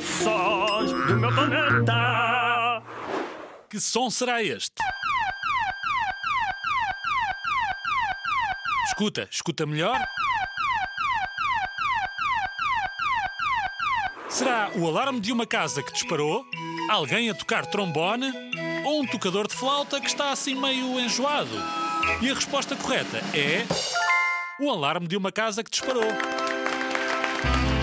[0.00, 2.82] Sós do meu planeta.
[3.68, 4.74] Que som será este?
[8.86, 9.98] Escuta, escuta melhor.
[14.28, 16.44] Será o alarme de uma casa que disparou?
[16.88, 18.32] Alguém a tocar trombone?
[18.84, 21.50] Ou um tocador de flauta que está assim meio enjoado?
[22.22, 23.66] E a resposta correta é.
[24.58, 26.49] O alarme de uma casa que disparou.
[27.42, 27.79] Thank you.